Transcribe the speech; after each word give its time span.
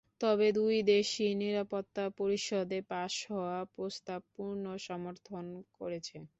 তবে 0.21 0.47
দুই 0.53 0.75
দেশই 0.87 1.31
নিরাপত্তা 1.41 2.03
পরিষদে 2.19 2.79
পাস 2.91 3.13
হওয়া 3.29 3.57
প্রস্তাব 3.75 4.21
পূর্ণ 4.35 4.65
সমর্থন 4.87 5.45
করেছে। 5.77 6.17